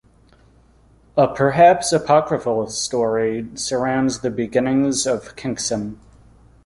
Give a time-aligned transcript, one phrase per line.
[1.15, 5.99] A perhaps apocryphal story surrounds the beginnings of Kincsem.